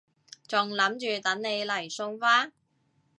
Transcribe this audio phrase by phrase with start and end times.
[0.47, 2.51] 仲諗住等你嚟送花